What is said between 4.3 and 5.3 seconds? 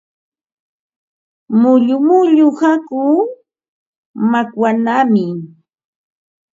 makwanaami.